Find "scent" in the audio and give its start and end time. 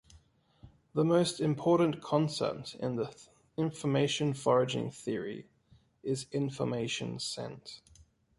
7.19-7.83